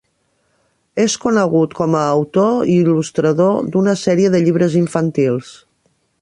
[1.03, 5.55] És conegut com a autor i il·lustrador d'una sèrie de llibres infantils.